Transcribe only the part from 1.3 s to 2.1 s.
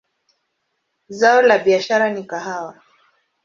la biashara